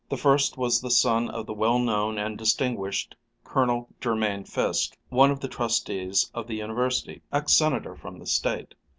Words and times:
The 0.09 0.17
first 0.17 0.57
was 0.57 0.81
the 0.81 0.89
son 0.89 1.29
of 1.29 1.45
the 1.45 1.53
well 1.53 1.77
known 1.77 2.17
and 2.17 2.35
distinguished 2.35 3.15
Colonel 3.43 3.87
Jermain 4.01 4.45
Fiske, 4.45 4.97
one 5.09 5.29
of 5.29 5.41
the 5.41 5.47
trustees 5.47 6.31
of 6.33 6.47
the 6.47 6.55
University, 6.55 7.21
ex 7.31 7.53
Senator 7.53 7.95
from 7.95 8.17
the 8.17 8.25
State. 8.25 8.73